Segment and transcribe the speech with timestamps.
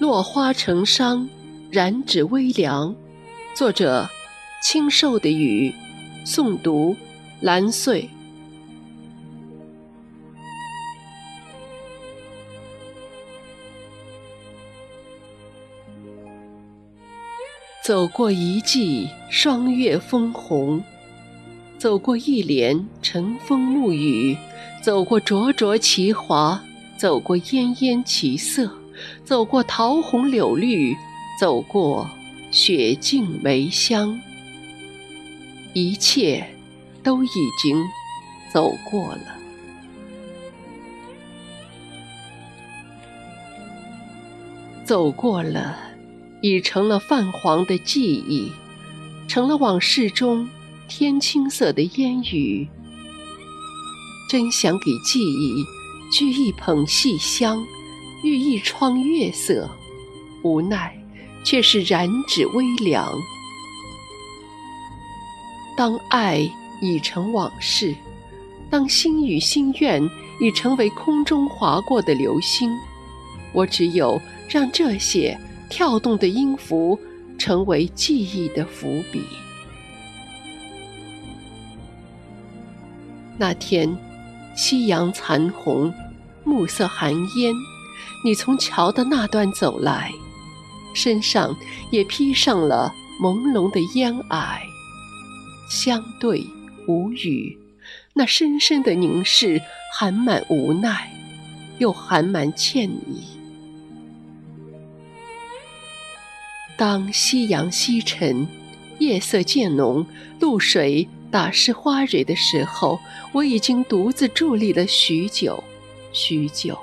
[0.00, 1.28] 落花成殇，
[1.70, 2.96] 染指微凉。
[3.54, 4.08] 作者：
[4.62, 5.74] 清瘦的雨。
[6.24, 6.96] 诵读：
[7.40, 8.08] 蓝穗。
[17.84, 20.82] 走过一季霜月枫红，
[21.76, 24.34] 走过一帘晨风暮雨，
[24.80, 26.62] 走过灼灼其华，
[26.96, 28.70] 走过烟烟其色，
[29.24, 30.96] 走过桃红柳绿，
[31.40, 32.08] 走过
[32.50, 34.20] 雪径梅香，
[35.72, 36.46] 一切
[37.02, 37.28] 都已
[37.60, 37.82] 经
[38.52, 39.36] 走过了，
[44.84, 45.76] 走过了。
[46.42, 48.50] 已成了泛黄的记忆，
[49.28, 50.48] 成了往事中
[50.88, 52.66] 天青色的烟雨。
[54.30, 55.62] 真想给记忆
[56.10, 57.62] 掬一捧细香，
[58.22, 59.68] 浴一窗月色，
[60.42, 60.96] 无奈
[61.44, 63.12] 却是染指微凉。
[65.76, 67.94] 当爱已成往事，
[68.68, 70.02] 当心与心愿
[70.40, 72.70] 已成为空中划过的流星，
[73.52, 75.38] 我只有让这些。
[75.72, 76.98] 跳动的音符，
[77.38, 79.22] 成为记忆的伏笔。
[83.38, 83.96] 那天，
[84.56, 85.94] 夕阳残红，
[86.42, 87.54] 暮色寒烟，
[88.24, 90.12] 你从桥的那端走来，
[90.94, 91.56] 身上
[91.90, 94.58] 也披上了朦胧的烟霭。
[95.70, 96.46] 相对
[96.86, 97.56] 无语，
[98.14, 99.62] 那深深的凝视，
[99.94, 101.12] 含满无奈，
[101.78, 103.22] 又含满歉意。
[106.76, 108.48] 当夕阳西沉，
[108.98, 110.04] 夜色渐浓，
[110.40, 112.98] 露水打湿花蕊的时候，
[113.32, 115.62] 我已经独自伫立了许久，
[116.12, 116.76] 许久。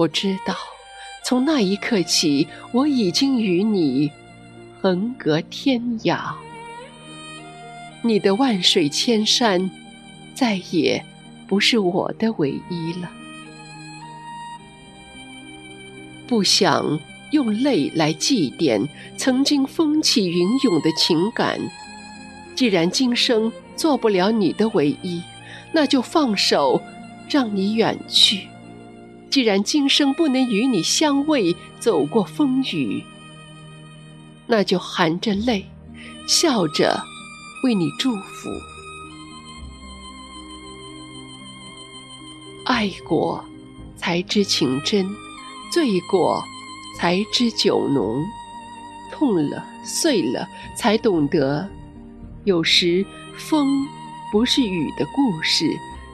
[0.00, 0.56] 我知道，
[1.22, 4.10] 从那一刻起，我已经与你
[4.80, 6.32] 横隔天涯。
[8.02, 9.70] 你的万水千山，
[10.34, 11.04] 再也
[11.46, 13.10] 不是我的唯一了。
[16.26, 16.98] 不想。
[17.32, 21.60] 用泪来祭奠曾经风起云涌的情感。
[22.56, 25.22] 既然今生做不了你的唯一，
[25.70, 26.82] 那就放手，
[27.28, 28.49] 让你远去。
[29.30, 33.04] 既然今生不能与你相偎，走过风雨，
[34.46, 35.64] 那就含着泪，
[36.26, 37.00] 笑着
[37.64, 38.50] 为你祝福。
[42.66, 43.44] 爱过，
[43.96, 45.06] 才知情真；
[45.72, 46.42] 醉过。
[46.98, 48.22] 才知酒浓，
[49.10, 50.46] 痛了碎了，
[50.76, 51.66] 才懂得，
[52.44, 53.06] 有时
[53.38, 53.86] 风
[54.30, 55.64] 不是雨的故事，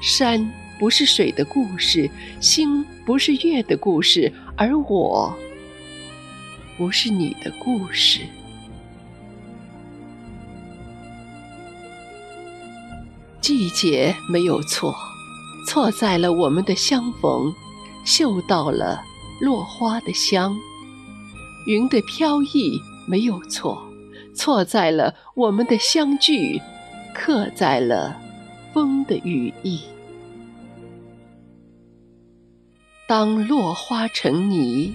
[0.00, 0.44] 山
[0.82, 2.10] 不是水的故事，
[2.40, 5.32] 星不是月的故事，而我
[6.76, 8.22] 不是你的故事。
[13.40, 14.92] 季节没有错，
[15.68, 17.54] 错在了我们的相逢，
[18.04, 19.00] 嗅到了。
[19.40, 20.56] 落花的香，
[21.68, 23.80] 云的飘逸没有错，
[24.34, 26.60] 错在了我们的相聚，
[27.14, 28.20] 刻在了
[28.72, 29.80] 风的羽翼。
[33.12, 34.94] 当落花成泥，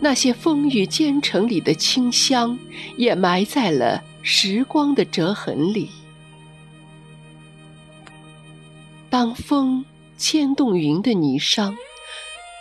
[0.00, 2.58] 那些风雨兼程里的清香，
[2.96, 5.88] 也埋在了时光的折痕里。
[9.08, 9.84] 当风
[10.18, 11.72] 牵动云的霓裳。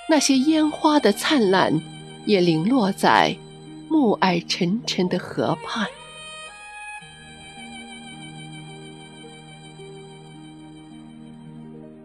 [0.07, 1.81] 那些烟花的灿烂，
[2.27, 3.35] 也零落在
[3.89, 5.87] 暮霭沉沉的河畔。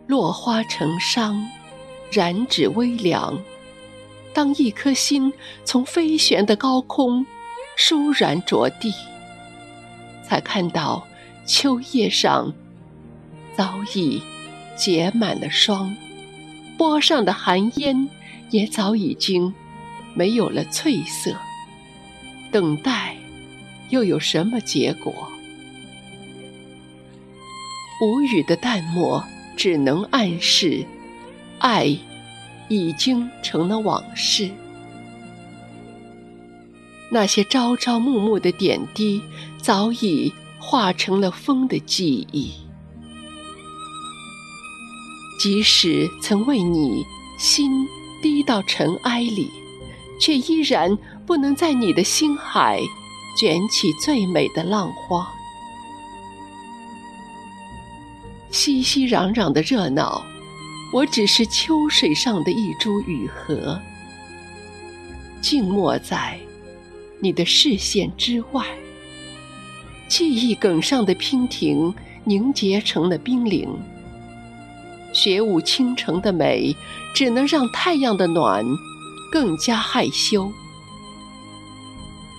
[0.07, 1.45] 落花成殇，
[2.11, 3.39] 染指微凉。
[4.33, 5.33] 当一颗心
[5.65, 7.27] 从飞旋的高空
[7.77, 8.93] 倏然着地，
[10.25, 11.07] 才看到
[11.47, 12.53] 秋叶上
[13.57, 14.23] 早已
[14.77, 15.95] 结满了霜。
[16.79, 18.09] 波上的寒烟
[18.51, 19.53] 也早已经
[20.15, 21.35] 没有了翠色，
[22.53, 23.17] 等待
[23.91, 25.13] 又有什么结果？
[28.03, 29.23] 无语的淡漠
[29.57, 30.87] 只能暗示，
[31.59, 31.95] 爱
[32.71, 34.49] 已经成了往事。
[37.11, 39.21] 那些朝朝暮暮的点滴，
[39.59, 42.53] 早已化成了风的记忆。
[45.41, 47.05] 即使曾为你
[47.39, 47.73] 心
[48.23, 49.51] 低到尘埃里，
[50.21, 50.97] 却依然
[51.27, 52.81] 不能在你的心海
[53.37, 55.27] 卷起最美的浪花。
[58.51, 60.25] 熙熙攘攘的热闹，
[60.93, 63.81] 我只是秋水上的一株雨荷。
[65.41, 66.39] 静默在
[67.21, 68.67] 你的视线之外。
[70.09, 71.95] 记忆梗上的娉婷
[72.25, 73.69] 凝结成了冰凌，
[75.13, 76.75] 雪舞倾城的美，
[77.15, 78.65] 只能让太阳的暖
[79.31, 80.51] 更加害羞。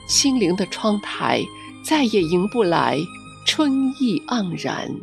[0.08, 1.42] 心灵的窗台
[1.86, 3.00] 再也迎不来
[3.46, 4.94] 春意盎然。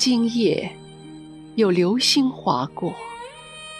[0.00, 0.72] 今夜
[1.56, 2.94] 有流星划过，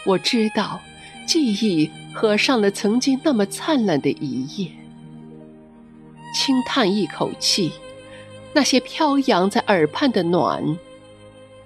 [0.05, 0.79] 我知道。
[1.27, 4.71] 记忆合上了曾经那么灿烂的一页，
[6.35, 7.73] 轻叹一口气，
[8.53, 10.77] 那些飘扬在耳畔的暖，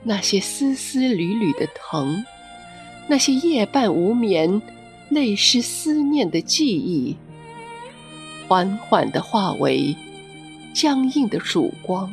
[0.05, 2.25] 那些丝丝缕缕的疼，
[3.09, 4.63] 那些夜半无眠、
[5.09, 7.17] 泪湿思念的记忆，
[8.47, 9.97] 缓缓地化为
[10.73, 12.13] 僵硬的曙光，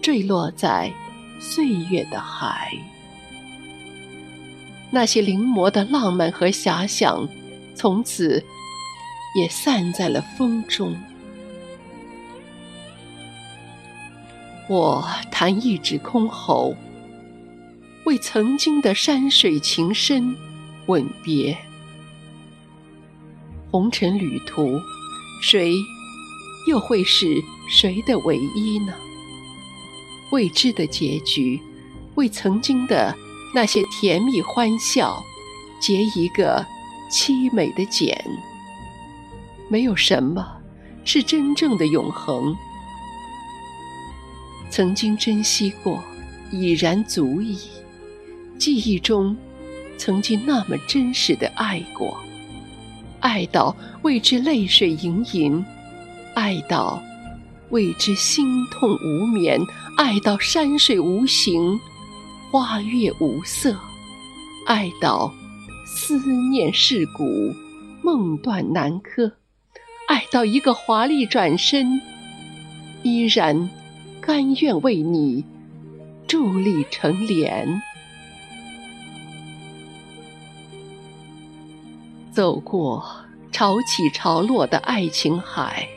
[0.00, 0.92] 坠落在
[1.38, 2.72] 岁月的海。
[4.90, 7.28] 那些临摹的浪漫和遐想，
[7.74, 8.44] 从此
[9.36, 10.96] 也散在了风中。
[14.68, 16.74] 我弹一指箜篌，
[18.04, 20.34] 为曾经的山水情深
[20.86, 21.56] 吻别。
[23.70, 24.80] 红尘旅途，
[25.42, 25.74] 谁
[26.68, 27.26] 又会是
[27.68, 28.94] 谁的唯一呢？
[30.30, 31.60] 未知的结局，
[32.14, 33.14] 为曾经的。
[33.54, 35.22] 那些甜蜜欢笑，
[35.80, 36.66] 结一个
[37.10, 38.14] 凄美的茧。
[39.70, 40.46] 没有什么
[41.06, 42.54] 是真正的永恒。
[44.68, 46.02] 曾经珍惜过，
[46.50, 47.58] 已然足矣。
[48.58, 49.34] 记忆中，
[49.96, 52.18] 曾经那么真实的爱过，
[53.20, 55.64] 爱到为之泪水盈盈，
[56.34, 57.02] 爱到
[57.70, 59.60] 为之心痛无眠，
[59.96, 61.78] 爱到山水无形。
[62.52, 63.76] 花月无色，
[64.66, 65.34] 爱到
[65.84, 66.18] 思
[66.50, 67.52] 念蚀骨，
[68.02, 69.32] 梦断南柯；
[70.08, 72.00] 爱到一个华丽转身，
[73.02, 73.68] 依然
[74.20, 75.44] 甘愿为你
[76.28, 77.82] 伫立成莲。
[82.32, 83.04] 走过
[83.50, 85.88] 潮起潮落的爱情海，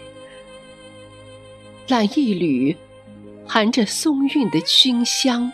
[1.89, 2.77] 揽一缕
[3.47, 5.51] 含着松韵的熏香。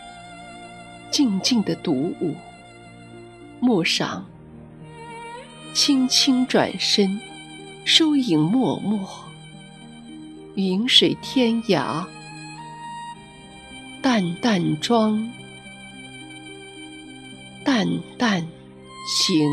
[1.10, 2.34] 静静的独舞，
[3.58, 4.26] 陌上，
[5.72, 7.18] 轻轻转身，
[7.86, 8.98] 疏影脉脉，
[10.56, 12.04] 云水天涯，
[14.02, 15.32] 淡淡妆，
[17.64, 17.86] 淡
[18.18, 18.46] 淡
[19.08, 19.48] 行。